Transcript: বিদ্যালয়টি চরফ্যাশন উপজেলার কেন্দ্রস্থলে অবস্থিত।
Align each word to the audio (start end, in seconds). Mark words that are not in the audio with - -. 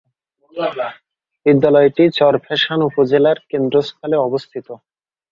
বিদ্যালয়টি 1.45 2.03
চরফ্যাশন 2.17 2.79
উপজেলার 2.89 3.37
কেন্দ্রস্থলে 3.51 4.17
অবস্থিত। 4.19 4.67